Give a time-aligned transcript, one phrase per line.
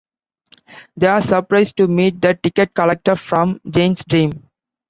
[0.97, 4.49] They are surprised to meet the ticket collector from Jane's dream.